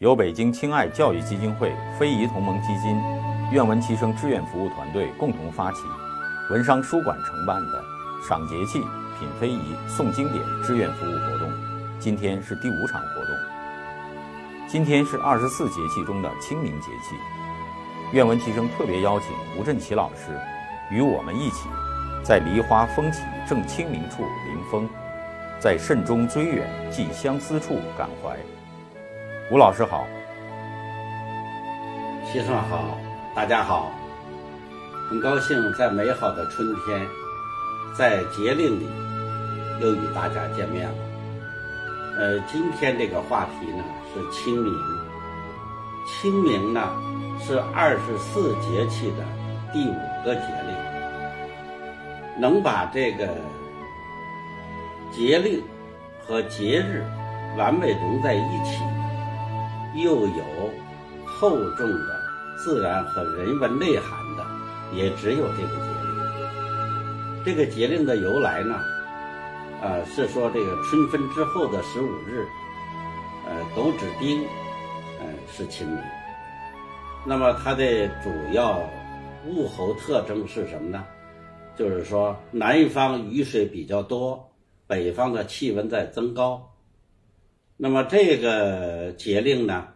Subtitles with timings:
[0.00, 3.00] 由北京青爱教育基金会、非遗同盟基金、
[3.50, 5.78] 愿闻其声志愿服务团队共同发起，
[6.50, 7.82] 文商书馆承办的
[8.28, 8.80] “赏节气、
[9.18, 11.50] 品非遗、诵经典”志愿服务活动，
[11.98, 13.34] 今天是第五场活动。
[14.68, 17.16] 今天是二十四节气中的清明节气，
[18.12, 19.28] 愿闻其声特别邀请
[19.58, 20.38] 吴振奇老师，
[20.90, 21.70] 与我们一起，
[22.22, 24.86] 在梨花风起正清明处临风，
[25.58, 28.36] 在慎终追远寄相思处感怀。
[29.48, 30.04] 吴老师好，
[32.24, 32.98] 先生好，
[33.32, 33.92] 大家好，
[35.08, 37.06] 很高兴在美好的春天，
[37.96, 38.88] 在节令里
[39.80, 40.96] 又与大家见面了。
[42.18, 44.74] 呃，今天这个话题呢是清明，
[46.08, 46.80] 清明呢
[47.40, 49.22] 是二十四节气的
[49.72, 53.28] 第五个节令，能把这个
[55.12, 55.62] 节令
[56.26, 57.04] 和节日
[57.56, 58.82] 完美融在一起。
[60.06, 60.70] 又有
[61.26, 62.22] 厚重的
[62.56, 64.46] 自然和人文内涵的，
[64.94, 67.44] 也只有这个节令。
[67.44, 68.80] 这个节令的由来呢，
[69.82, 72.46] 呃，是说这个春分之后的十五日，
[73.48, 74.44] 呃，斗指丁，
[75.18, 75.98] 呃，是清明。
[77.26, 78.78] 那么它的主要
[79.48, 81.04] 物候特征是什么呢？
[81.76, 84.52] 就是说南方雨水比较多，
[84.86, 86.76] 北方的气温在增高。
[87.76, 89.88] 那么这个节令呢？